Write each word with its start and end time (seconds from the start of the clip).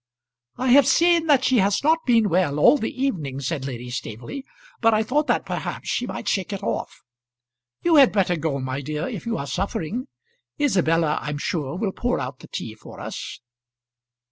"I 0.57 0.69
have 0.69 0.87
seen 0.87 1.27
that 1.27 1.43
she 1.43 1.59
has 1.59 1.83
not 1.83 1.99
been 2.07 2.27
well 2.27 2.57
all 2.57 2.79
the 2.79 2.89
evening," 3.03 3.39
said 3.39 3.65
Lady 3.67 3.91
Staveley; 3.91 4.43
"but 4.81 4.95
I 4.95 5.03
thought 5.03 5.27
that 5.27 5.45
perhaps 5.45 5.89
she 5.89 6.07
might 6.07 6.27
shake 6.27 6.51
it 6.51 6.63
off. 6.63 7.03
You 7.83 7.97
had 7.97 8.11
better 8.11 8.35
go, 8.35 8.57
my 8.59 8.81
dear, 8.81 9.07
if 9.07 9.27
you 9.27 9.37
are 9.37 9.45
suffering. 9.45 10.07
Isabella, 10.59 11.19
I'm 11.21 11.37
sure, 11.37 11.77
will 11.77 11.91
pour 11.91 12.19
out 12.19 12.39
the 12.39 12.47
tea 12.47 12.73
for 12.73 12.99
us." 12.99 13.41